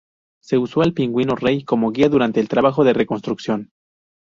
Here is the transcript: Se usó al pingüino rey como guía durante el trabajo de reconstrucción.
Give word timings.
Se 0.41 0.57
usó 0.57 0.81
al 0.81 0.95
pingüino 0.95 1.35
rey 1.35 1.63
como 1.63 1.91
guía 1.91 2.09
durante 2.09 2.39
el 2.39 2.47
trabajo 2.49 2.83
de 2.83 2.93
reconstrucción. 2.93 3.69